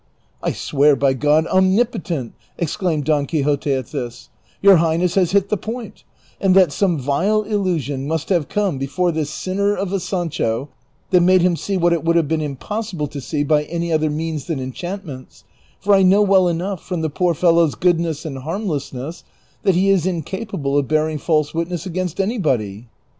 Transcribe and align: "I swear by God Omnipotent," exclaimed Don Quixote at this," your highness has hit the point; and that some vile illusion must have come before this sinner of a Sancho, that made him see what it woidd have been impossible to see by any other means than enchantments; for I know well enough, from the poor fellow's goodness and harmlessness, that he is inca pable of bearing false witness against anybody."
"I 0.41 0.51
swear 0.51 0.95
by 0.95 1.13
God 1.13 1.45
Omnipotent," 1.45 2.33
exclaimed 2.57 3.05
Don 3.05 3.27
Quixote 3.27 3.71
at 3.71 3.91
this," 3.91 4.29
your 4.63 4.77
highness 4.77 5.13
has 5.13 5.29
hit 5.29 5.49
the 5.49 5.57
point; 5.57 6.03
and 6.41 6.55
that 6.55 6.71
some 6.71 6.97
vile 6.97 7.43
illusion 7.43 8.07
must 8.07 8.29
have 8.29 8.49
come 8.49 8.79
before 8.79 9.11
this 9.11 9.29
sinner 9.29 9.75
of 9.75 9.93
a 9.93 9.99
Sancho, 9.99 10.69
that 11.11 11.21
made 11.21 11.43
him 11.43 11.55
see 11.55 11.77
what 11.77 11.93
it 11.93 12.03
woidd 12.03 12.15
have 12.15 12.27
been 12.27 12.41
impossible 12.41 13.05
to 13.09 13.21
see 13.21 13.43
by 13.43 13.65
any 13.65 13.93
other 13.93 14.09
means 14.09 14.45
than 14.45 14.59
enchantments; 14.59 15.43
for 15.79 15.93
I 15.93 16.01
know 16.01 16.23
well 16.23 16.47
enough, 16.47 16.83
from 16.83 17.01
the 17.01 17.09
poor 17.11 17.35
fellow's 17.35 17.75
goodness 17.75 18.25
and 18.25 18.39
harmlessness, 18.39 19.23
that 19.61 19.75
he 19.75 19.91
is 19.91 20.07
inca 20.07 20.47
pable 20.47 20.79
of 20.79 20.87
bearing 20.87 21.19
false 21.19 21.53
witness 21.53 21.85
against 21.85 22.19
anybody." 22.19 22.87